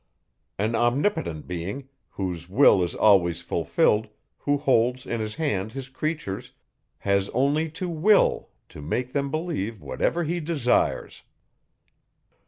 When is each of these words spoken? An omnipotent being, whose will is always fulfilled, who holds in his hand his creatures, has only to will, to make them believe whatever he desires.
An 0.57 0.73
omnipotent 0.73 1.45
being, 1.45 1.87
whose 2.09 2.49
will 2.49 2.83
is 2.83 2.95
always 2.95 3.41
fulfilled, 3.43 4.07
who 4.39 4.57
holds 4.57 5.05
in 5.05 5.19
his 5.21 5.35
hand 5.35 5.73
his 5.73 5.89
creatures, 5.89 6.53
has 6.97 7.29
only 7.35 7.69
to 7.69 7.87
will, 7.87 8.49
to 8.69 8.81
make 8.81 9.13
them 9.13 9.29
believe 9.29 9.79
whatever 9.79 10.23
he 10.23 10.39
desires. 10.39 11.21